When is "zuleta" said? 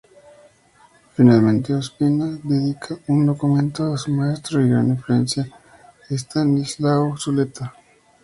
7.19-7.71